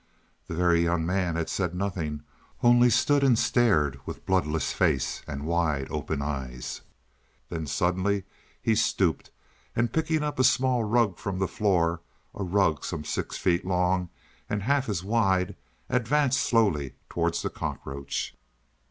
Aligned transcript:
The 0.47 0.55
Very 0.55 0.81
Young 0.81 1.05
Man 1.05 1.35
had 1.35 1.47
said 1.47 1.75
nothing; 1.75 2.23
only 2.63 2.89
stood 2.89 3.23
and 3.23 3.37
stared 3.37 3.99
with 4.07 4.25
bloodless 4.25 4.73
face 4.73 5.21
and 5.27 5.45
wide 5.45 5.85
open 5.91 6.23
eyes. 6.23 6.81
Then 7.49 7.67
suddenly 7.67 8.23
he 8.59 8.73
stooped, 8.73 9.29
and 9.75 9.93
picking 9.93 10.23
up 10.23 10.39
a 10.39 10.43
small 10.43 10.83
rug 10.85 11.19
from 11.19 11.37
the 11.37 11.47
floor 11.47 12.01
a 12.33 12.41
rug 12.43 12.83
some 12.83 13.03
six 13.03 13.37
feet 13.37 13.63
long 13.63 14.09
and 14.49 14.63
half 14.63 14.89
as 14.89 15.03
wide 15.03 15.55
advanced 15.87 16.41
slowly 16.41 16.95
towards 17.07 17.43
the 17.43 17.51
cockroach. 17.51 18.33